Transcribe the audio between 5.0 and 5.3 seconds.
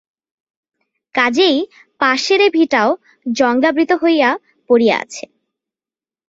আছে।